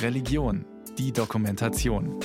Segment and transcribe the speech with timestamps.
[0.00, 0.64] Religion,
[0.98, 2.18] die Dokumentation.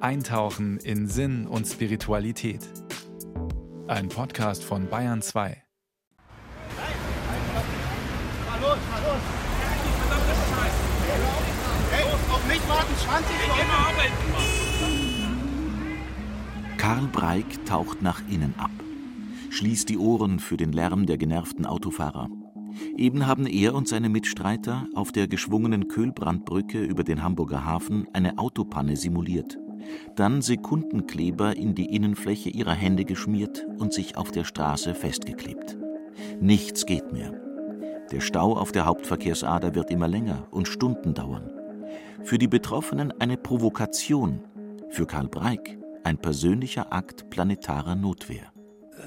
[0.00, 2.60] Eintauchen in Sinn und Spiritualität.
[3.86, 5.62] Ein Podcast von Bayern 2.
[16.78, 18.70] Karl Breik taucht nach innen ab,
[19.50, 22.28] schließt die Ohren für den Lärm der genervten Autofahrer.
[22.96, 28.38] Eben haben er und seine Mitstreiter auf der geschwungenen Köhlbrandbrücke über den Hamburger Hafen eine
[28.38, 29.58] Autopanne simuliert,
[30.16, 35.76] dann Sekundenkleber in die Innenfläche ihrer Hände geschmiert und sich auf der Straße festgeklebt.
[36.40, 37.32] Nichts geht mehr.
[38.12, 41.50] Der Stau auf der Hauptverkehrsader wird immer länger und Stunden dauern.
[42.22, 44.40] Für die Betroffenen eine Provokation,
[44.88, 48.55] für Karl Breik ein persönlicher Akt planetarer Notwehr.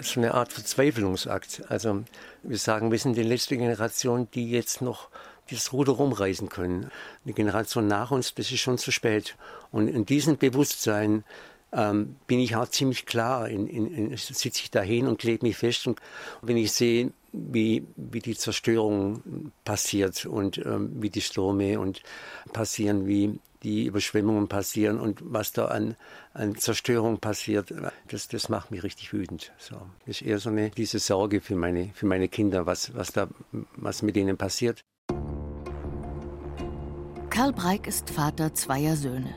[0.01, 1.63] So eine Art Verzweiflungsakt.
[1.69, 2.03] Also
[2.43, 5.09] wir sagen, wir sind die letzte Generation, die jetzt noch
[5.49, 6.91] dieses Ruder rumreißen können.
[7.25, 9.35] Die Generation nach uns, das ist schon zu spät.
[9.71, 11.23] Und in diesem Bewusstsein
[11.71, 15.57] ähm, bin ich auch ziemlich klar, in, in, in, sitze ich dahin und klebe mich
[15.57, 15.87] fest.
[15.87, 15.99] Und
[16.41, 22.01] wenn ich sehe, wie, wie die Zerstörung passiert und ähm, wie die Stürme und
[22.53, 25.95] passieren, wie die Überschwemmungen passieren und was da an,
[26.33, 27.73] an Zerstörung passiert,
[28.07, 29.51] das, das macht mich richtig wütend.
[29.57, 29.75] So.
[30.05, 33.27] Das ist eher so eine, diese Sorge für meine, für meine Kinder, was, was, da,
[33.75, 34.83] was mit ihnen passiert.
[37.29, 39.33] Karl Breik ist Vater zweier Söhne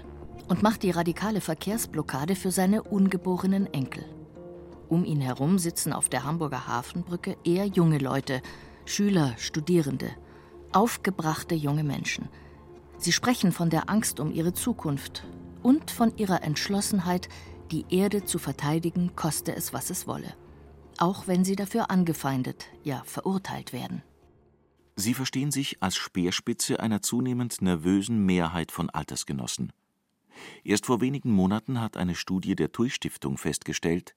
[0.49, 4.05] und macht die radikale Verkehrsblockade für seine ungeborenen Enkel.
[4.89, 8.43] Um ihn herum sitzen auf der Hamburger Hafenbrücke eher junge Leute,
[8.85, 10.11] Schüler, Studierende,
[10.73, 12.29] aufgebrachte junge Menschen–
[13.03, 15.25] Sie sprechen von der Angst um ihre Zukunft
[15.61, 17.29] und von ihrer Entschlossenheit,
[17.73, 20.37] die Erde zu verteidigen, koste es, was es wolle.
[20.99, 24.05] Auch wenn sie dafür angefeindet, ja verurteilt werden.
[24.95, 29.73] Sie verstehen sich als Speerspitze einer zunehmend nervösen Mehrheit von Altersgenossen.
[30.63, 34.15] Erst vor wenigen Monaten hat eine Studie der TUI Stiftung festgestellt,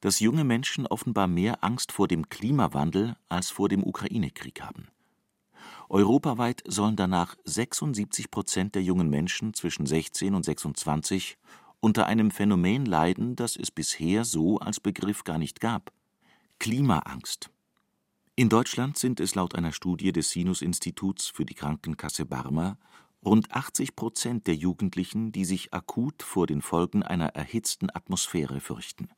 [0.00, 4.86] dass junge Menschen offenbar mehr Angst vor dem Klimawandel als vor dem Ukraine-Krieg haben.
[5.90, 11.38] Europaweit sollen danach 76 Prozent der jungen Menschen zwischen 16 und 26
[11.80, 15.92] unter einem Phänomen leiden, das es bisher so als Begriff gar nicht gab:
[16.58, 17.50] Klimaangst.
[18.36, 22.76] In Deutschland sind es laut einer Studie des Sinus-Instituts für die Krankenkasse Barmer
[23.24, 29.08] rund 80 Prozent der Jugendlichen, die sich akut vor den Folgen einer erhitzten Atmosphäre fürchten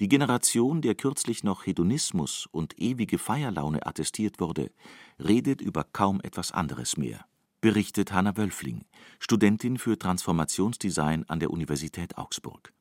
[0.00, 4.70] die Generation, der kürzlich noch Hedonismus und ewige Feierlaune attestiert wurde,
[5.18, 7.24] redet über kaum etwas anderes mehr,
[7.60, 8.84] berichtet Hanna Wölfling,
[9.18, 12.72] Studentin für Transformationsdesign an der Universität Augsburg.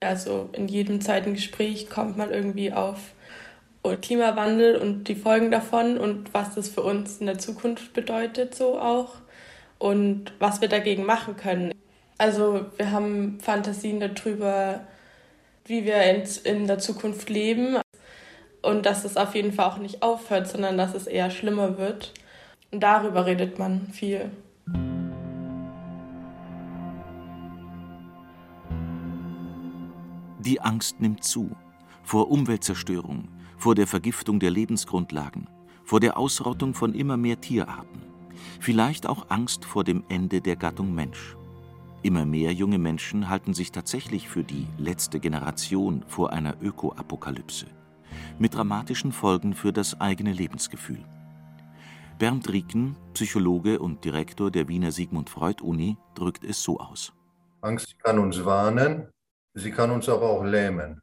[0.00, 3.14] Also in jedem zweiten Gespräch kommt man irgendwie auf
[4.02, 8.78] Klimawandel und die Folgen davon und was das für uns in der Zukunft bedeutet, so
[8.78, 9.14] auch
[9.78, 11.72] und was wir dagegen machen können.
[12.18, 14.86] Also wir haben Fantasien darüber,
[15.68, 17.78] wie wir in, in der Zukunft leben
[18.62, 22.14] und dass es auf jeden Fall auch nicht aufhört, sondern dass es eher schlimmer wird.
[22.70, 24.30] Und darüber redet man viel.
[30.38, 31.50] Die Angst nimmt zu
[32.02, 35.46] vor Umweltzerstörung, vor der Vergiftung der Lebensgrundlagen,
[35.84, 38.00] vor der Ausrottung von immer mehr Tierarten,
[38.60, 41.37] vielleicht auch Angst vor dem Ende der Gattung Mensch.
[42.02, 47.66] Immer mehr junge Menschen halten sich tatsächlich für die letzte Generation vor einer Ökoapokalypse,
[48.38, 51.04] mit dramatischen Folgen für das eigene Lebensgefühl.
[52.18, 57.12] Bernd Rieken, Psychologe und Direktor der Wiener Sigmund Freud Uni, drückt es so aus.
[57.62, 59.08] Angst kann uns warnen,
[59.54, 61.00] sie kann uns aber auch lähmen.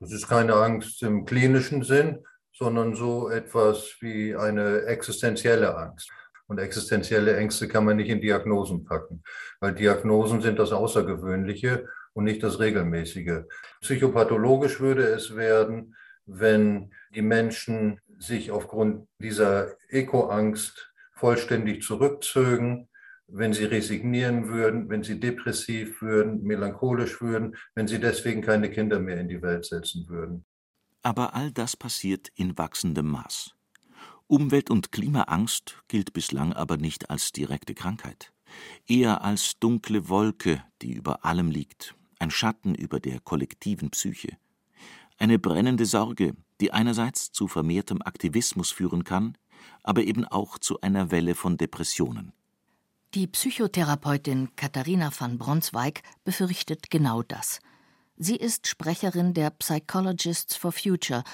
[0.00, 6.10] Das ist keine Angst im klinischen Sinn, sondern so etwas wie eine existenzielle Angst.
[6.48, 9.22] Und existenzielle Ängste kann man nicht in Diagnosen packen,
[9.60, 13.44] weil Diagnosen sind das Außergewöhnliche und nicht das Regelmäßige.
[13.82, 15.94] Psychopathologisch würde es werden,
[16.24, 22.88] wenn die Menschen sich aufgrund dieser Eko-Angst vollständig zurückzögen,
[23.26, 28.98] wenn sie resignieren würden, wenn sie depressiv würden, melancholisch würden, wenn sie deswegen keine Kinder
[28.98, 30.44] mehr in die Welt setzen würden.
[31.02, 33.57] Aber all das passiert in wachsendem Maß.
[34.28, 38.30] Umwelt- und Klimaangst gilt bislang aber nicht als direkte Krankheit,
[38.86, 44.36] eher als dunkle Wolke, die über allem liegt, ein Schatten über der kollektiven Psyche.
[45.16, 49.38] Eine brennende Sorge, die einerseits zu vermehrtem Aktivismus führen kann,
[49.82, 52.32] aber eben auch zu einer Welle von Depressionen.
[53.14, 57.60] Die Psychotherapeutin Katharina van Bronswijk befürchtet genau das.
[58.18, 61.24] Sie ist Sprecherin der Psychologists for Future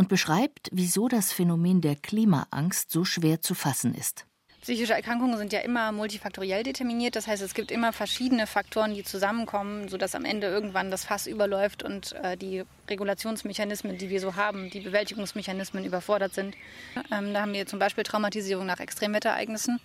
[0.00, 4.24] und beschreibt, wieso das Phänomen der Klimaangst so schwer zu fassen ist.
[4.62, 7.16] Psychische Erkrankungen sind ja immer multifaktoriell determiniert.
[7.16, 11.26] Das heißt, es gibt immer verschiedene Faktoren, die zusammenkommen, sodass am Ende irgendwann das Fass
[11.26, 16.56] überläuft und äh, die Regulationsmechanismen, die wir so haben, die Bewältigungsmechanismen überfordert sind.
[17.12, 19.80] Ähm, da haben wir zum Beispiel Traumatisierung nach Extremwetterereignissen.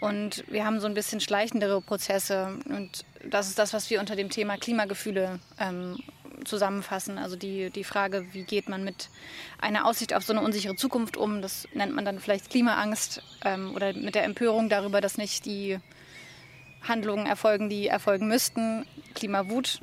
[0.00, 2.58] Und wir haben so ein bisschen schleichendere Prozesse.
[2.66, 5.98] Und das ist das, was wir unter dem Thema Klimagefühle ähm,
[6.44, 7.18] zusammenfassen.
[7.18, 9.08] Also die, die Frage, wie geht man mit
[9.58, 13.74] einer Aussicht auf so eine unsichere Zukunft um, das nennt man dann vielleicht Klimaangst ähm,
[13.74, 15.78] oder mit der Empörung darüber, dass nicht die
[16.82, 19.80] Handlungen erfolgen, die erfolgen müssten, Klimawut.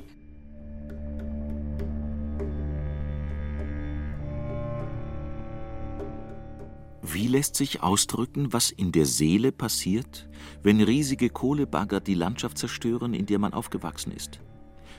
[7.02, 10.26] Wie lässt sich ausdrücken, was in der Seele passiert,
[10.62, 14.40] wenn riesige Kohlebagger die Landschaft zerstören, in der man aufgewachsen ist?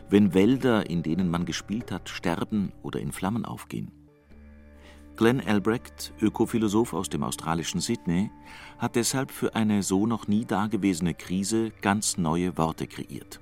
[0.09, 3.91] Wenn Wälder, in denen man gespielt hat, sterben oder in Flammen aufgehen.
[5.15, 8.31] Glenn Albrecht, Ökophilosoph aus dem australischen Sydney,
[8.77, 13.39] hat deshalb für eine so noch nie dagewesene Krise ganz neue Worte kreiert.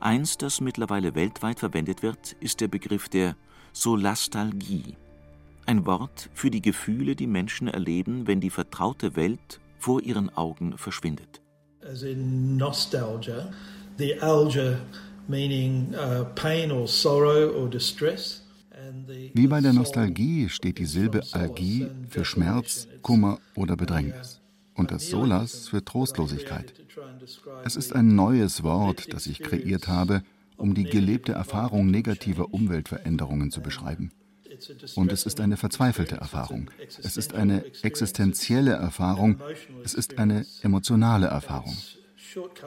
[0.00, 3.36] Eins, das mittlerweile weltweit verwendet wird, ist der Begriff der
[3.72, 4.96] Solastalgie.
[5.66, 10.76] Ein Wort für die Gefühle, die Menschen erleben, wenn die vertraute Welt vor ihren Augen
[10.76, 11.40] verschwindet.
[11.84, 13.50] As in nostalgia,
[13.98, 14.20] the
[15.28, 16.86] alga
[18.74, 24.40] Uh, Wie bei der Nostalgie steht die Silbe Algie für Schmerz, Kummer oder Bedrängnis
[24.74, 26.74] und das Solas für Trostlosigkeit.
[27.64, 30.22] Es ist ein neues Wort, das ich kreiert habe,
[30.56, 34.10] um die gelebte Erfahrung negativer Umweltveränderungen zu beschreiben.
[34.94, 36.70] Und es ist eine verzweifelte Erfahrung.
[37.02, 39.40] Es ist eine existenzielle Erfahrung.
[39.84, 41.76] Es ist eine emotionale Erfahrung.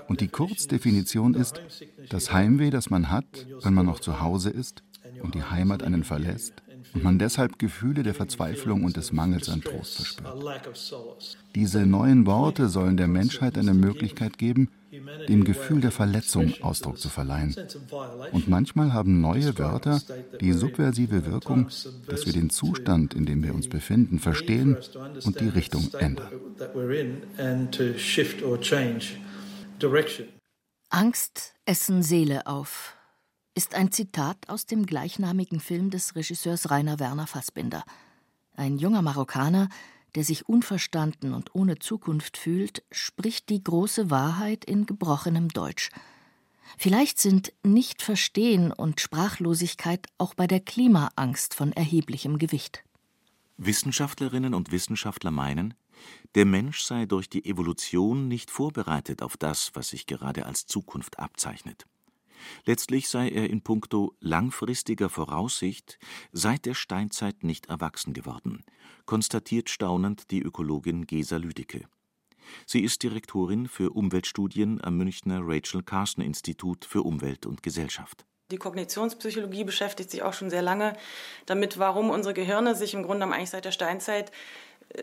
[0.08, 1.62] Und die Kurzdefinition ist
[2.10, 3.26] das Heimweh, das man hat,
[3.64, 4.84] wenn man noch zu Hause ist
[5.22, 6.54] und die Heimat einen verlässt
[6.94, 11.38] und man deshalb Gefühle der Verzweiflung und des Mangels an Trost verspürt.
[11.54, 14.70] Diese neuen Worte sollen der Menschheit eine Möglichkeit geben,
[15.28, 17.54] dem Gefühl der Verletzung Ausdruck zu verleihen.
[18.32, 20.02] Und manchmal haben neue Wörter
[20.40, 21.68] die subversive Wirkung,
[22.08, 24.78] dass wir den Zustand, in dem wir uns befinden, verstehen
[25.26, 26.30] und die Richtung ändern.
[30.90, 32.96] Angst essen Seele auf
[33.56, 37.84] ist ein Zitat aus dem gleichnamigen Film des Regisseurs Rainer Werner Fassbinder.
[38.56, 39.70] Ein junger Marokkaner,
[40.14, 45.90] der sich unverstanden und ohne Zukunft fühlt, spricht die große Wahrheit in gebrochenem Deutsch.
[46.78, 52.84] Vielleicht sind Nichtverstehen und Sprachlosigkeit auch bei der Klimaangst von erheblichem Gewicht.
[53.58, 55.74] Wissenschaftlerinnen und Wissenschaftler meinen,
[56.36, 61.20] der Mensch sei durch die Evolution nicht vorbereitet auf das, was sich gerade als Zukunft
[61.20, 61.86] abzeichnet.
[62.66, 65.98] Letztlich sei er in puncto langfristiger Voraussicht
[66.32, 68.64] seit der Steinzeit nicht erwachsen geworden,
[69.06, 71.88] konstatiert staunend die Ökologin Gesa Lüdecke.
[72.66, 78.26] Sie ist Direktorin für Umweltstudien am Münchner Rachel Carson Institut für Umwelt und Gesellschaft.
[78.52, 80.96] Die Kognitionspsychologie beschäftigt sich auch schon sehr lange
[81.48, 84.32] damit, warum unsere Gehirne sich im Grunde eigentlich seit der Steinzeit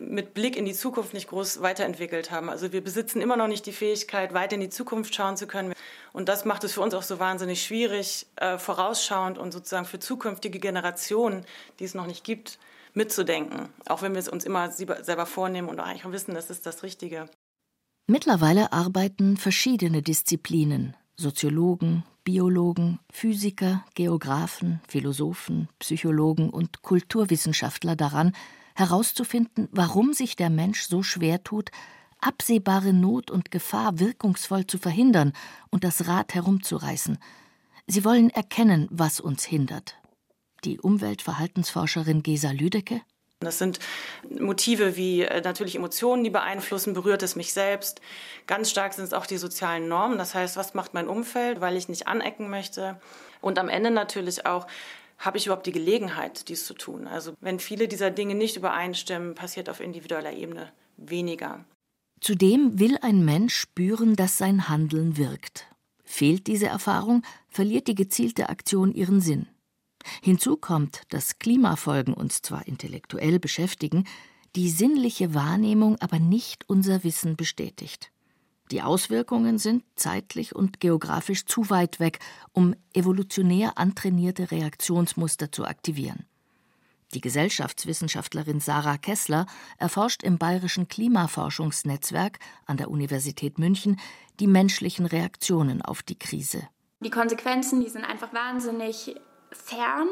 [0.01, 2.49] mit Blick in die Zukunft nicht groß weiterentwickelt haben.
[2.49, 5.75] Also wir besitzen immer noch nicht die Fähigkeit, weiter in die Zukunft schauen zu können.
[6.13, 9.99] Und das macht es für uns auch so wahnsinnig schwierig, äh, vorausschauend und sozusagen für
[9.99, 11.45] zukünftige Generationen,
[11.79, 12.59] die es noch nicht gibt,
[12.95, 13.69] mitzudenken.
[13.87, 17.29] Auch wenn wir es uns immer selber vornehmen und eigentlich wissen, das ist das Richtige.
[18.07, 28.33] Mittlerweile arbeiten verschiedene Disziplinen, Soziologen, Biologen, Physiker, Geographen, Philosophen, Psychologen und Kulturwissenschaftler daran,
[28.75, 31.71] herauszufinden, warum sich der Mensch so schwer tut,
[32.21, 35.33] absehbare Not und Gefahr wirkungsvoll zu verhindern
[35.71, 37.19] und das Rad herumzureißen.
[37.87, 39.97] Sie wollen erkennen, was uns hindert.
[40.65, 43.03] Die Umweltverhaltensforscherin Gesa Lüdecke
[43.45, 43.79] das sind
[44.29, 48.01] Motive wie äh, natürlich Emotionen, die beeinflussen, berührt es mich selbst.
[48.47, 51.77] Ganz stark sind es auch die sozialen Normen, das heißt, was macht mein Umfeld, weil
[51.77, 53.01] ich nicht anecken möchte.
[53.41, 54.67] Und am Ende natürlich auch,
[55.23, 57.07] habe ich überhaupt die Gelegenheit, dies zu tun?
[57.07, 61.65] Also wenn viele dieser Dinge nicht übereinstimmen, passiert auf individueller Ebene weniger.
[62.21, 65.67] Zudem will ein Mensch spüren, dass sein Handeln wirkt.
[66.05, 69.47] Fehlt diese Erfahrung, verliert die gezielte Aktion ihren Sinn.
[70.23, 74.05] Hinzu kommt, dass Klimafolgen uns zwar intellektuell beschäftigen,
[74.57, 78.11] die sinnliche Wahrnehmung aber nicht unser Wissen bestätigt.
[78.73, 82.21] Die Auswirkungen sind zeitlich und geografisch zu weit weg,
[82.53, 86.25] um evolutionär antrainierte Reaktionsmuster zu aktivieren.
[87.13, 89.45] Die Gesellschaftswissenschaftlerin Sarah Kessler
[89.77, 94.01] erforscht im Bayerischen Klimaforschungsnetzwerk an der Universität München
[94.41, 96.67] die menschlichen Reaktionen auf die Krise.
[97.01, 99.15] Die Konsequenzen, die sind einfach wahnsinnig
[99.51, 100.09] fern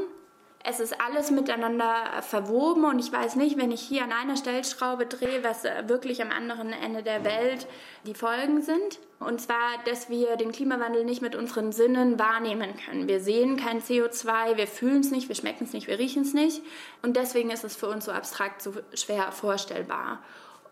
[0.63, 5.07] es ist alles miteinander verwoben und ich weiß nicht, wenn ich hier an einer Stellschraube
[5.07, 7.67] drehe, was wirklich am anderen Ende der Welt
[8.05, 8.99] die Folgen sind.
[9.21, 13.09] Und zwar, dass wir den Klimawandel nicht mit unseren Sinnen wahrnehmen können.
[13.09, 16.35] Wir sehen kein CO2, wir fühlen es nicht, wir schmecken es nicht, wir riechen es
[16.35, 16.63] nicht.
[17.03, 20.23] Und deswegen ist es für uns so abstrakt, so schwer vorstellbar.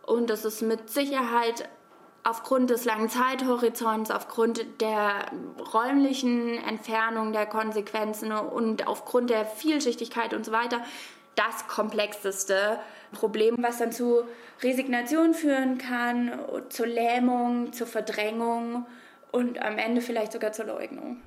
[0.05, 1.69] Und es ist mit Sicherheit
[2.29, 5.27] aufgrund des langen Zeithorizonts, aufgrund der
[5.73, 10.81] räumlichen Entfernung der Konsequenzen und aufgrund der Vielschichtigkeit und so weiter
[11.37, 12.79] das komplexeste
[13.13, 14.25] Problem, was dann zu
[14.63, 18.85] Resignation führen kann, zur Lähmung, zur Verdrängung
[19.33, 21.23] und am Ende vielleicht sogar zur Leugnung.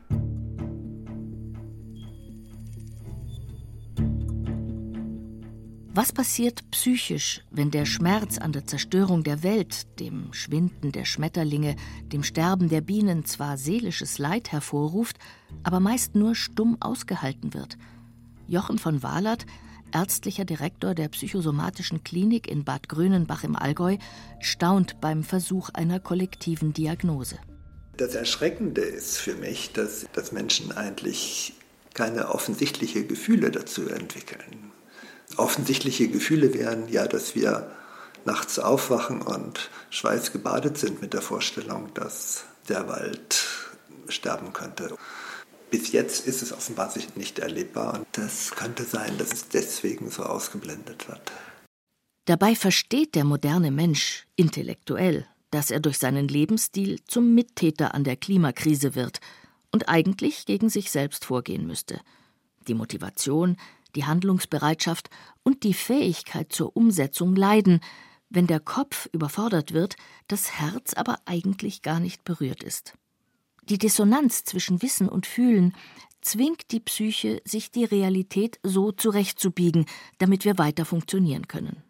[5.94, 11.76] Was passiert psychisch, wenn der Schmerz an der Zerstörung der Welt, dem Schwinden der Schmetterlinge,
[12.06, 15.18] dem Sterben der Bienen zwar seelisches Leid hervorruft,
[15.64, 17.78] aber meist nur stumm ausgehalten wird?
[18.48, 19.46] Jochen von Wahlert,
[19.94, 23.98] ärztlicher Direktor der psychosomatischen Klinik in Bad Grönenbach im Allgäu,
[24.40, 27.38] staunt beim Versuch einer kollektiven Diagnose.
[27.98, 31.52] Das Erschreckende ist für mich, dass, dass Menschen eigentlich
[31.94, 34.71] keine offensichtlichen Gefühle dazu entwickeln
[35.38, 37.72] offensichtliche Gefühle wären ja, dass wir
[38.26, 43.46] nachts aufwachen und schweißgebadet sind mit der Vorstellung, dass der Wald
[44.08, 44.96] sterben könnte.
[45.70, 50.24] Bis jetzt ist es offenbar nicht erlebbar und das könnte sein, dass es deswegen so
[50.24, 51.32] ausgeblendet wird.
[52.26, 58.16] Dabei versteht der moderne Mensch intellektuell, dass er durch seinen Lebensstil zum Mittäter an der
[58.16, 59.20] Klimakrise wird
[59.72, 62.02] und eigentlich gegen sich selbst vorgehen müsste.
[62.68, 63.58] Die Motivation,
[63.96, 65.10] die Handlungsbereitschaft
[65.44, 67.82] und die Fähigkeit zur Umsetzung leiden,
[68.30, 69.96] wenn der Kopf überfordert wird,
[70.28, 72.94] das Herz aber eigentlich gar nicht berührt ist.
[73.64, 75.76] Die Dissonanz zwischen Wissen und Fühlen
[76.22, 79.86] zwingt die Psyche, sich die Realität so zurechtzubiegen,
[80.18, 81.84] damit wir weiter funktionieren können.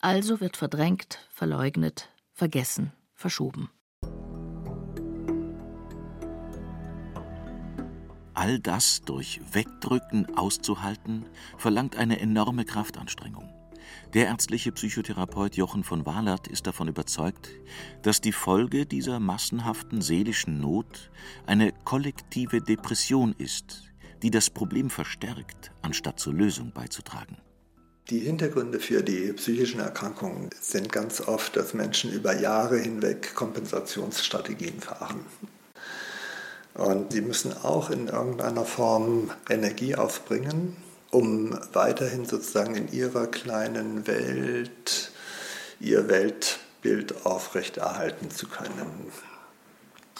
[0.00, 3.70] Also wird verdrängt, verleugnet, vergessen, verschoben.
[8.40, 11.26] All das durch Wegdrücken auszuhalten,
[11.58, 13.46] verlangt eine enorme Kraftanstrengung.
[14.14, 17.50] Der ärztliche Psychotherapeut Jochen von Wahlert ist davon überzeugt,
[18.00, 21.10] dass die Folge dieser massenhaften seelischen Not
[21.44, 23.82] eine kollektive Depression ist,
[24.22, 27.36] die das Problem verstärkt, anstatt zur Lösung beizutragen.
[28.08, 34.80] Die Hintergründe für die psychischen Erkrankungen sind ganz oft, dass Menschen über Jahre hinweg Kompensationsstrategien
[34.80, 35.26] fahren.
[36.74, 40.76] Und sie müssen auch in irgendeiner Form Energie aufbringen,
[41.10, 45.10] um weiterhin sozusagen in ihrer kleinen Welt
[45.80, 49.10] ihr Weltbild aufrechterhalten zu können.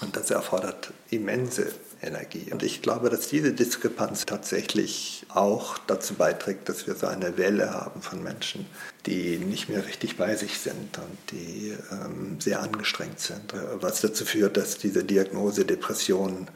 [0.00, 2.50] Und das erfordert immense Energie.
[2.52, 7.74] Und ich glaube, dass diese Diskrepanz tatsächlich auch dazu beiträgt, dass wir so eine Welle
[7.74, 8.66] haben von Menschen,
[9.06, 13.52] die nicht mehr richtig bei sich sind und die ähm, sehr angestrengt sind.
[13.80, 16.48] Was dazu führt, dass diese Diagnose Depression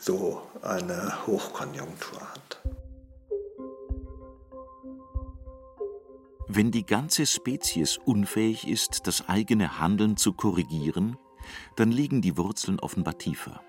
[0.00, 2.60] so eine Hochkonjunktur hat.
[6.50, 11.18] Wenn die ganze Spezies unfähig ist, das eigene Handeln zu korrigieren,
[11.76, 13.60] dann liegen die Wurzeln offenbar tiefer.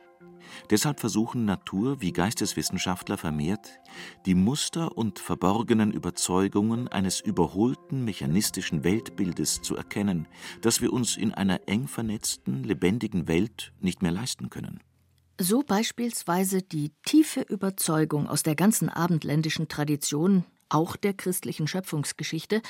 [0.69, 3.79] Deshalb versuchen Natur- wie Geisteswissenschaftler vermehrt,
[4.25, 10.27] die Muster und verborgenen Überzeugungen eines überholten mechanistischen Weltbildes zu erkennen,
[10.61, 14.79] das wir uns in einer eng vernetzten, lebendigen Welt nicht mehr leisten können.
[15.41, 22.61] So beispielsweise die tiefe Überzeugung aus der ganzen abendländischen Tradition, auch der christlichen Schöpfungsgeschichte,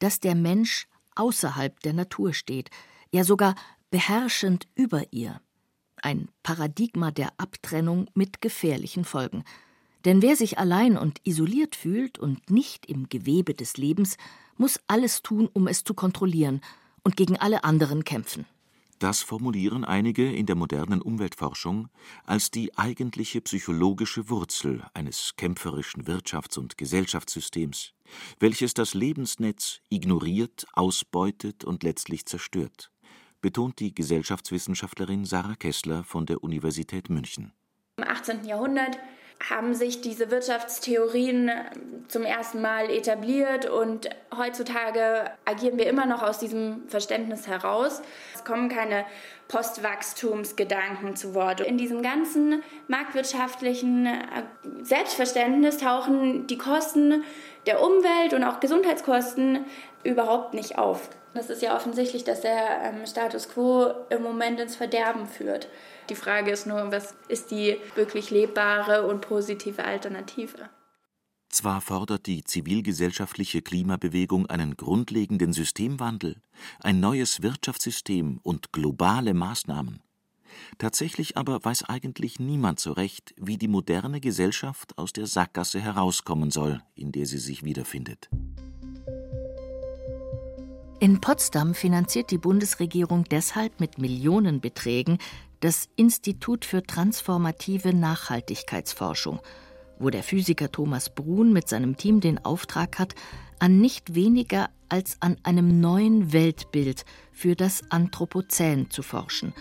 [0.00, 2.70] dass der Mensch außerhalb der Natur steht,
[3.12, 3.54] ja sogar
[3.90, 5.40] beherrschend über ihr
[6.02, 9.44] ein Paradigma der Abtrennung mit gefährlichen Folgen.
[10.04, 14.16] Denn wer sich allein und isoliert fühlt und nicht im Gewebe des Lebens,
[14.56, 16.62] muss alles tun, um es zu kontrollieren
[17.02, 18.46] und gegen alle anderen kämpfen.
[18.98, 21.88] Das formulieren einige in der modernen Umweltforschung
[22.24, 27.94] als die eigentliche psychologische Wurzel eines kämpferischen Wirtschafts- und Gesellschaftssystems,
[28.40, 32.90] welches das Lebensnetz ignoriert, ausbeutet und letztlich zerstört
[33.40, 37.52] betont die Gesellschaftswissenschaftlerin Sarah Kessler von der Universität München.
[37.96, 38.44] Im 18.
[38.44, 38.98] Jahrhundert
[39.48, 41.50] haben sich diese Wirtschaftstheorien
[42.08, 48.02] zum ersten Mal etabliert und heutzutage agieren wir immer noch aus diesem Verständnis heraus.
[48.34, 49.06] Es kommen keine
[49.48, 51.60] Postwachstumsgedanken zu Wort.
[51.60, 54.20] In diesem ganzen marktwirtschaftlichen äh,
[54.82, 57.24] Selbstverständnis tauchen die Kosten
[57.66, 59.64] der Umwelt und auch Gesundheitskosten
[60.04, 61.08] überhaupt nicht auf.
[61.34, 65.68] Es ist ja offensichtlich, dass der ähm, Status quo im Moment ins Verderben führt.
[66.08, 70.68] Die Frage ist nur, was ist die wirklich lebbare und positive Alternative?
[71.50, 76.36] Zwar fordert die zivilgesellschaftliche Klimabewegung einen grundlegenden Systemwandel,
[76.80, 80.00] ein neues Wirtschaftssystem und globale Maßnahmen.
[80.78, 86.50] Tatsächlich aber weiß eigentlich niemand so recht, wie die moderne Gesellschaft aus der Sackgasse herauskommen
[86.50, 88.30] soll, in der sie sich wiederfindet.
[91.02, 95.16] In Potsdam finanziert die Bundesregierung deshalb mit Millionenbeträgen
[95.60, 99.40] das Institut für transformative Nachhaltigkeitsforschung,
[99.98, 103.14] wo der Physiker Thomas Brun mit seinem Team den Auftrag hat,
[103.60, 109.54] an nicht weniger als an einem neuen Weltbild für das Anthropozän zu forschen,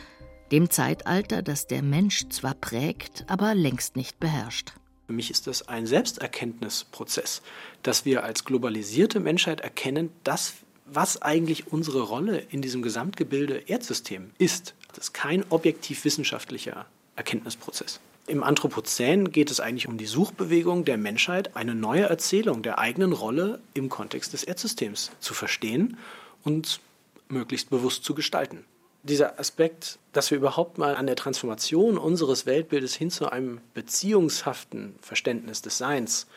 [0.52, 4.74] dem Zeitalter, das der Mensch zwar prägt, aber längst nicht beherrscht.
[5.08, 7.42] Für mich ist das ein Selbsterkenntnisprozess,
[7.82, 14.32] dass wir als globalisierte Menschheit erkennen, dass was eigentlich unsere Rolle in diesem Gesamtgebilde Erdsystem
[14.38, 14.74] ist.
[14.90, 18.00] Das ist kein objektiv wissenschaftlicher Erkenntnisprozess.
[18.28, 23.12] Im Anthropozän geht es eigentlich um die Suchbewegung der Menschheit, eine neue Erzählung der eigenen
[23.12, 25.98] Rolle im Kontext des Erdsystems zu verstehen
[26.44, 26.80] und
[27.28, 28.66] möglichst bewusst zu gestalten.
[29.02, 34.96] Dieser Aspekt, dass wir überhaupt mal an der Transformation unseres Weltbildes hin zu einem beziehungshaften
[35.02, 36.28] Verständnis des Seins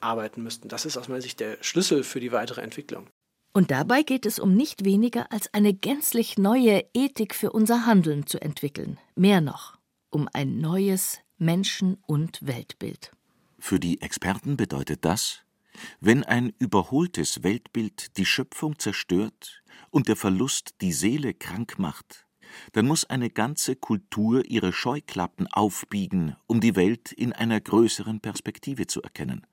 [0.00, 3.06] arbeiten müssten, das ist aus meiner Sicht der Schlüssel für die weitere Entwicklung.
[3.56, 8.26] Und dabei geht es um nicht weniger als eine gänzlich neue Ethik für unser Handeln
[8.26, 8.98] zu entwickeln.
[9.14, 9.78] Mehr noch,
[10.10, 13.12] um ein neues Menschen- und Weltbild.
[13.60, 15.44] Für die Experten bedeutet das,
[16.00, 22.26] wenn ein überholtes Weltbild die Schöpfung zerstört und der Verlust die Seele krank macht,
[22.72, 28.88] dann muss eine ganze Kultur ihre Scheuklappen aufbiegen, um die Welt in einer größeren Perspektive
[28.88, 29.46] zu erkennen.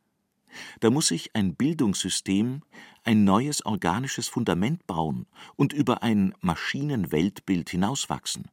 [0.79, 2.62] Da muss sich ein Bildungssystem
[3.03, 8.50] ein neues organisches Fundament bauen und über ein Maschinenweltbild hinauswachsen.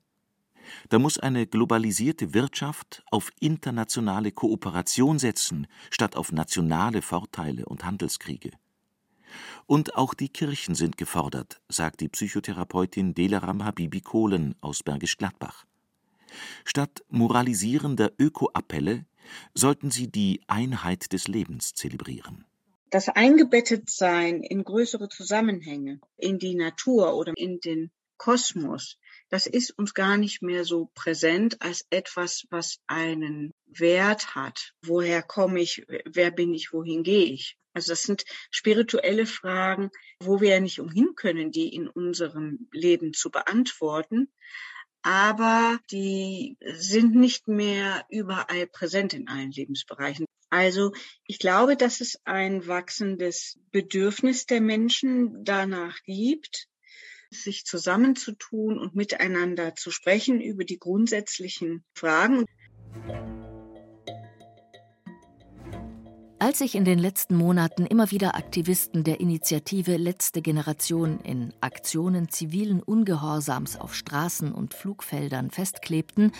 [0.88, 8.50] Da muss eine globalisierte Wirtschaft auf internationale Kooperation setzen, statt auf nationale Vorteile und Handelskriege.
[9.66, 15.66] Und auch die Kirchen sind gefordert, sagt die Psychotherapeutin Delaram Habibi Kohlen aus Bergisch Gladbach.
[16.64, 19.06] Statt moralisierender Ökoappelle
[19.54, 22.44] sollten sie die Einheit des Lebens zelebrieren.
[22.90, 29.92] Das Eingebettetsein in größere Zusammenhänge, in die Natur oder in den Kosmos, das ist uns
[29.92, 34.72] gar nicht mehr so präsent als etwas, was einen Wert hat.
[34.82, 35.86] Woher komme ich?
[36.06, 36.72] Wer bin ich?
[36.72, 37.58] Wohin gehe ich?
[37.74, 43.12] Also das sind spirituelle Fragen, wo wir ja nicht umhin können, die in unserem Leben
[43.12, 44.28] zu beantworten
[45.02, 50.26] aber die sind nicht mehr überall präsent in allen Lebensbereichen.
[50.50, 50.92] Also
[51.26, 56.68] ich glaube, dass es ein wachsendes Bedürfnis der Menschen danach gibt,
[57.30, 62.46] sich zusammenzutun und miteinander zu sprechen über die grundsätzlichen Fragen.
[66.40, 72.28] Als sich in den letzten Monaten immer wieder Aktivisten der Initiative Letzte Generation in Aktionen
[72.28, 76.30] zivilen Ungehorsams auf Straßen und Flugfeldern festklebten,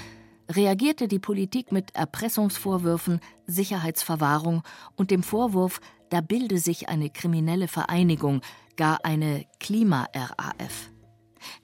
[0.48, 4.62] reagierte die Politik mit Erpressungsvorwürfen, Sicherheitsverwahrung
[4.94, 5.80] und dem Vorwurf,
[6.10, 8.40] da bilde sich eine kriminelle Vereinigung,
[8.76, 10.90] gar eine Klima-RAF.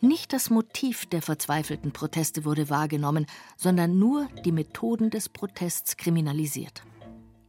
[0.00, 6.82] Nicht das Motiv der verzweifelten Proteste wurde wahrgenommen, sondern nur die Methoden des Protests kriminalisiert.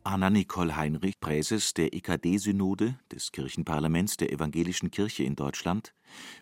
[0.05, 5.95] Anna-Nicole Heinrich, Präses der EKD-Synode des Kirchenparlaments der Evangelischen Kirche in Deutschland,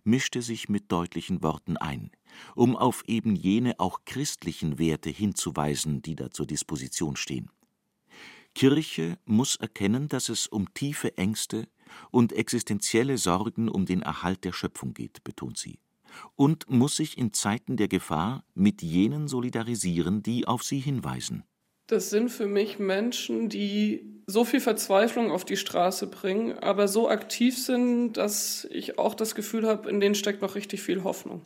[0.03, 2.11] mischte sich mit deutlichen Worten ein,
[2.55, 7.51] um auf eben jene auch christlichen Werte hinzuweisen, die da zur Disposition stehen.
[8.53, 11.69] Kirche muss erkennen, dass es um tiefe Ängste
[12.11, 15.79] und existenzielle Sorgen um den Erhalt der Schöpfung geht, betont sie,
[16.35, 21.45] und muss sich in Zeiten der Gefahr mit jenen solidarisieren, die auf sie hinweisen.
[21.87, 27.09] Das sind für mich Menschen, die so viel Verzweiflung auf die Straße bringen, aber so
[27.09, 31.41] aktiv sind, dass ich auch das Gefühl habe, in denen steckt noch richtig viel Hoffnung.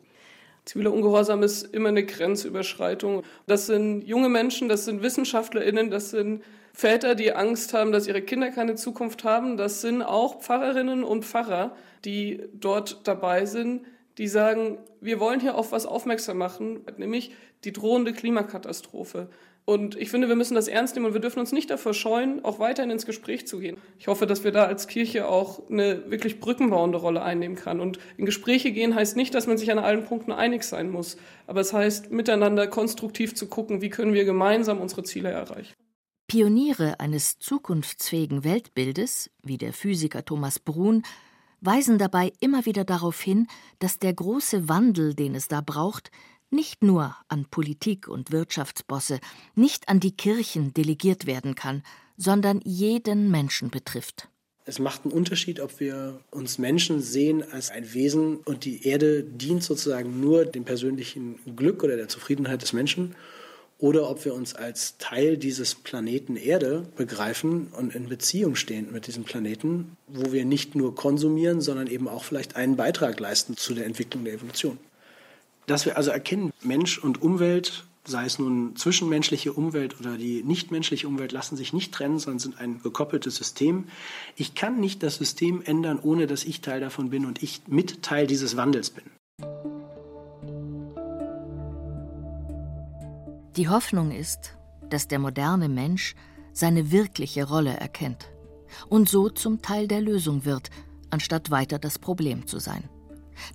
[0.66, 3.24] Ziviler Ungehorsam ist immer eine Grenzüberschreitung.
[3.48, 8.22] Das sind junge Menschen, das sind WissenschaftlerInnen, das sind Väter, die Angst haben, dass ihre
[8.22, 9.58] Kinder keine Zukunft haben.
[9.58, 13.86] Das sind auch Pfarrerinnen und Pfarrer, die dort dabei sind,
[14.18, 17.32] die sagen, wir wollen hier auf was aufmerksam machen, nämlich
[17.64, 19.30] die drohende Klimakatastrophe.
[19.70, 22.46] Und ich finde, wir müssen das ernst nehmen und wir dürfen uns nicht davor scheuen,
[22.46, 23.76] auch weiterhin ins Gespräch zu gehen.
[24.00, 27.82] Ich hoffe, dass wir da als Kirche auch eine wirklich brückenbauende Rolle einnehmen kann.
[27.82, 31.18] Und in Gespräche gehen heißt nicht, dass man sich an allen Punkten einig sein muss.
[31.48, 35.74] Aber es heißt, miteinander konstruktiv zu gucken, wie können wir gemeinsam unsere Ziele erreichen.
[36.28, 41.04] Pioniere eines zukunftsfähigen Weltbildes, wie der Physiker Thomas Brun,
[41.60, 43.48] weisen dabei immer wieder darauf hin,
[43.80, 46.10] dass der große Wandel, den es da braucht,
[46.50, 49.20] nicht nur an Politik und Wirtschaftsbosse,
[49.56, 51.84] nicht an die Kirchen delegiert werden kann,
[52.18, 54.30] sondern jeden Menschen betrifft.
[54.66, 59.24] Es macht einen Unterschied, ob wir uns Menschen sehen als ein Wesen und die Erde
[59.24, 63.16] dient sozusagen nur dem persönlichen Glück oder der Zufriedenheit des Menschen
[63.80, 69.08] oder ob wir uns als Teil dieses Planeten Erde begreifen und in Beziehung stehen mit
[69.08, 73.74] diesem Planeten, wo wir nicht nur konsumieren, sondern eben auch vielleicht einen Beitrag leisten zu
[73.74, 74.80] der Entwicklung der Evolution.
[75.68, 81.10] Dass wir also erkennen, Mensch und Umwelt, sei es nun zwischenmenschliche Umwelt oder die nichtmenschliche
[81.10, 83.84] Umwelt, lassen sich nicht trennen, sondern sind ein gekoppeltes System.
[84.38, 88.02] Ich kann nicht das System ändern, ohne dass ich Teil davon bin und ich mit
[88.02, 89.04] Teil dieses Wandels bin.
[93.58, 94.54] Die Hoffnung ist,
[94.90, 96.16] dass der moderne Mensch
[96.54, 98.30] seine wirkliche Rolle erkennt
[98.88, 100.70] und so zum Teil der Lösung wird,
[101.10, 102.86] anstatt weiter das Problem zu sein.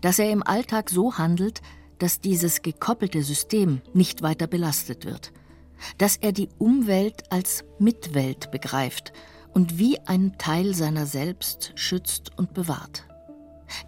[0.03, 1.63] Dass er im Alltag so handelt,
[2.03, 5.33] dass dieses gekoppelte System nicht weiter belastet wird,
[5.99, 9.13] dass er die Umwelt als Mitwelt begreift
[9.55, 13.07] und wie ein Teil seiner selbst schützt und bewahrt.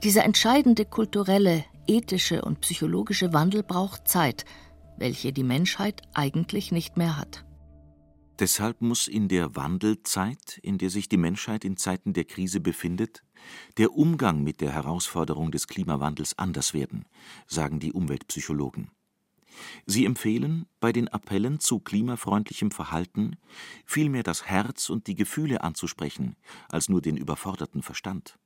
[0.05, 4.45] Dieser entscheidende kulturelle, ethische und psychologische Wandel braucht Zeit,
[4.97, 7.45] welche die Menschheit eigentlich nicht mehr hat.
[8.41, 13.23] Deshalb muss in der Wandelzeit, in der sich die Menschheit in Zeiten der Krise befindet,
[13.77, 17.05] der Umgang mit der Herausforderung des Klimawandels anders werden,
[17.47, 18.91] sagen die Umweltpsychologen.
[19.87, 23.37] Sie empfehlen, bei den Appellen zu klimafreundlichem Verhalten
[23.85, 26.35] vielmehr das Herz und die Gefühle anzusprechen,
[26.69, 28.37] als nur den überforderten Verstand.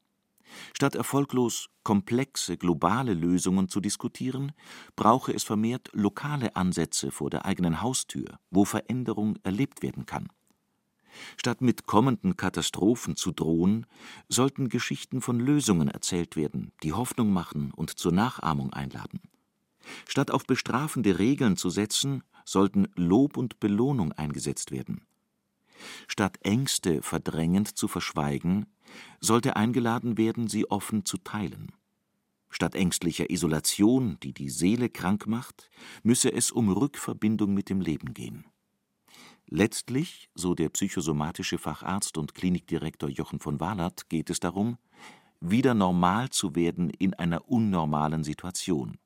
[0.75, 4.53] Statt erfolglos komplexe globale Lösungen zu diskutieren,
[4.97, 10.29] brauche es vermehrt lokale Ansätze vor der eigenen Haustür, wo Veränderung erlebt werden kann.
[11.37, 13.87] Statt mit kommenden Katastrophen zu drohen,
[14.29, 19.21] sollten Geschichten von Lösungen erzählt werden, die Hoffnung machen und zur Nachahmung einladen.
[20.07, 25.07] Statt auf bestrafende Regeln zu setzen, sollten Lob und Belohnung eingesetzt werden.
[26.07, 28.67] Statt Ängste verdrängend zu verschweigen,
[29.21, 31.73] sollte eingeladen werden, sie offen zu teilen.
[32.51, 35.71] Statt ängstlicher Isolation, die die Seele krank macht,
[36.03, 38.47] müsse es um Rückverbindung mit dem Leben gehen.
[39.47, 44.79] Letztlich, so der psychosomatische Facharzt und Klinikdirektor Jochen von Wallert, geht es darum,
[45.41, 48.99] wieder normal zu werden in einer unnormalen Situation.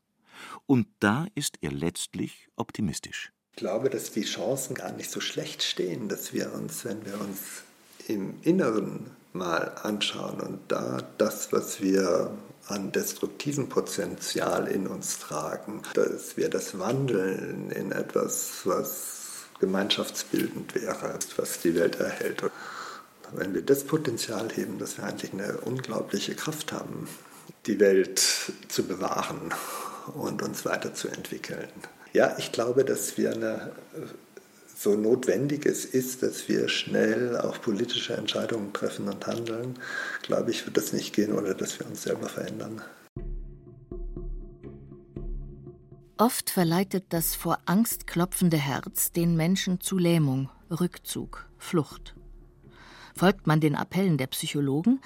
[0.66, 3.32] Und da ist er letztlich optimistisch.
[3.54, 7.20] Ich glaube, dass die Chancen gar nicht so schlecht stehen, dass wir uns, wenn wir
[7.20, 7.62] uns
[8.08, 12.30] im Inneren mal anschauen und da das, was wir
[12.68, 21.18] an destruktivem Potenzial in uns tragen, dass wir das wandeln in etwas, was gemeinschaftsbildend wäre,
[21.36, 22.42] was die Welt erhält.
[23.32, 27.08] Wenn wir das Potenzial heben, dass wir eigentlich eine unglaubliche Kraft haben,
[27.66, 28.20] die Welt
[28.68, 29.52] zu bewahren
[30.14, 31.68] und uns weiterzuentwickeln.
[32.12, 33.72] Ja, ich glaube, dass wir eine
[34.77, 39.79] so notwendig es ist, dass wir schnell auch politische Entscheidungen treffen und handeln,
[40.22, 42.83] glaube ich, wird das nicht gehen, ohne dass wir uns selber verändern.
[46.18, 52.14] Oft verleitet das vor Angst klopfende Herz den Menschen zu Lähmung, Rückzug, Flucht.
[53.14, 55.01] Folgt man den Appellen der Psychologen,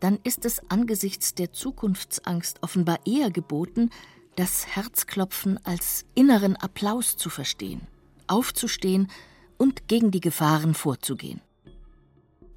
[0.00, 3.90] dann ist es angesichts der Zukunftsangst offenbar eher geboten,
[4.38, 7.86] das Herzklopfen als inneren Applaus zu verstehen
[8.28, 9.08] aufzustehen
[9.56, 11.40] und gegen die Gefahren vorzugehen.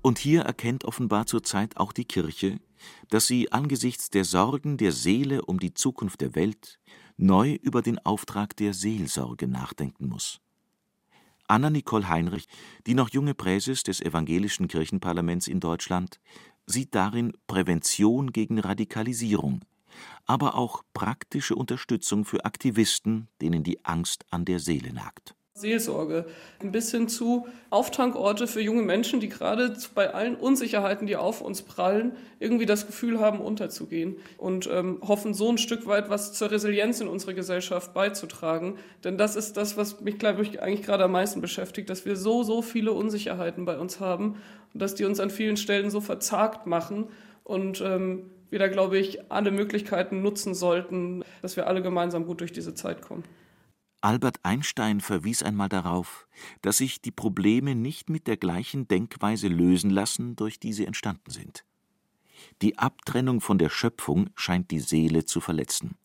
[0.02, 2.60] Und hier erkennt offenbar zurzeit auch die Kirche,
[3.10, 6.80] dass sie angesichts der Sorgen der Seele um die Zukunft der Welt
[7.17, 10.39] neu über den Auftrag der Seelsorge nachdenken muss.
[11.48, 12.48] Anna Nicole Heinrich,
[12.88, 16.20] die noch junge Präses des evangelischen Kirchenparlaments in Deutschland,
[16.65, 19.62] sieht darin Prävention gegen Radikalisierung,
[20.25, 25.36] aber auch praktische Unterstützung für Aktivisten, denen die Angst an der Seele nagt.
[25.54, 26.25] Seelsorge,
[26.60, 31.62] ein bisschen zu Auftankorte für junge Menschen, die gerade bei allen Unsicherheiten, die auf uns
[31.62, 36.51] prallen, irgendwie das Gefühl haben, unterzugehen und ähm, hoffen, so ein Stück weit was zur
[36.51, 38.77] Resilienz in unserer Gesellschaft beizutragen.
[39.04, 42.15] Denn das ist das, was mich, glaube ich, eigentlich gerade am meisten beschäftigt, dass wir
[42.15, 44.38] so, so viele Unsicherheiten bei uns haben
[44.73, 47.10] und dass die uns an vielen Stellen so verzagt machen
[47.43, 52.42] und ähm, wir da, glaube ich, alle Möglichkeiten nutzen sollten, dass wir alle gemeinsam gut
[52.42, 53.24] durch diese Zeit kommen.
[54.02, 56.28] Albert Einstein verwies einmal darauf,
[56.62, 61.32] dass sich die Probleme nicht mit der gleichen Denkweise lösen lassen, durch die sie entstanden
[61.32, 61.64] sind.
[62.62, 65.96] Die Abtrennung von der Schöpfung scheint die Seele zu verletzen.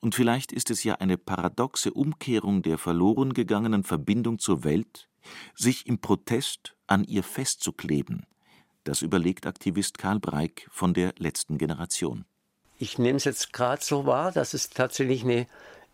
[0.00, 5.10] Und vielleicht ist es ja eine paradoxe Umkehrung der verloren gegangenen Verbindung zur Welt,
[5.54, 8.24] sich im Protest an ihr festzukleben.
[8.84, 12.24] Das überlegt Aktivist Karl Breik von der letzten Generation.
[12.78, 15.46] Ich nehme es jetzt gerade so wahr, dass es tatsächlich eine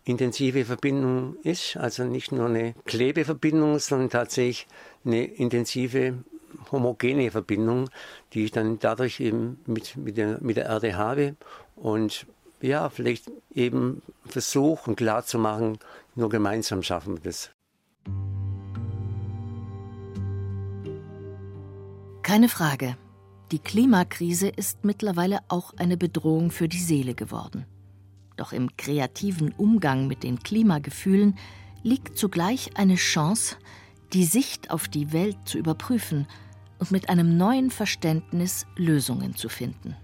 [0.05, 4.67] intensive Verbindung ist, also nicht nur eine Klebeverbindung, sondern tatsächlich
[5.03, 6.23] eine intensive
[6.71, 7.89] homogene Verbindung,
[8.33, 11.35] die ich dann dadurch eben mit, mit, der, mit der Erde habe
[11.75, 12.25] und
[12.61, 15.77] ja, vielleicht eben versuchen klar zu machen,
[16.15, 17.51] nur gemeinsam schaffen wir das.
[22.27, 22.97] Keine Frage.
[23.53, 27.65] Die Klimakrise ist mittlerweile auch eine Bedrohung für die Seele geworden.
[28.35, 31.37] Doch im kreativen Umgang mit den Klimagefühlen
[31.83, 33.55] liegt zugleich eine Chance,
[34.11, 36.27] die Sicht auf die Welt zu überprüfen
[36.79, 39.95] und mit einem neuen Verständnis Lösungen zu finden.